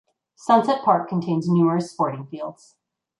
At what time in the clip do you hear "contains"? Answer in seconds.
1.07-1.47